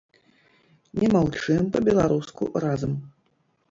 [1.01, 3.01] Не маўчым па-беларуску разам!